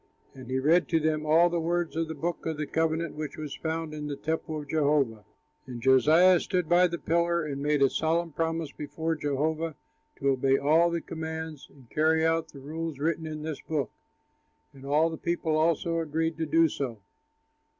And 0.33 0.49
he 0.49 0.57
read 0.57 0.87
to 0.87 0.99
them 0.99 1.27
all 1.27 1.47
the 1.47 1.59
words 1.59 1.95
of 1.95 2.07
the 2.07 2.15
book 2.15 2.47
of 2.47 2.57
the 2.57 2.65
covenant 2.65 3.13
which 3.13 3.37
was 3.37 3.53
found 3.55 3.93
in 3.93 4.07
the 4.07 4.15
temple 4.15 4.59
of 4.59 4.67
Jehovah. 4.67 5.25
And 5.67 5.79
Josiah 5.79 6.39
stood 6.39 6.67
by 6.67 6.87
the 6.87 6.97
pillar 6.97 7.45
and 7.45 7.61
made 7.61 7.83
a 7.83 7.89
solemn 7.91 8.31
promise 8.31 8.71
before 8.71 9.13
Jehovah 9.15 9.75
to 10.15 10.29
obey 10.29 10.57
all 10.57 10.89
the 10.89 11.01
commands 11.01 11.67
and 11.69 11.87
carry 11.91 12.25
out 12.25 12.47
the 12.47 12.57
rules 12.61 12.97
written 12.97 13.27
in 13.27 13.43
this 13.43 13.61
book. 13.61 13.91
And 14.73 14.85
all 14.87 15.11
the 15.11 15.17
people 15.19 15.55
also 15.55 15.99
agreed 15.99 16.35
to 16.37 16.47
do 16.47 16.67
so. 16.67 16.97